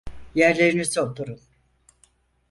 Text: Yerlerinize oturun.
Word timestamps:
Yerlerinize 0.35 1.01
oturun. 1.01 1.39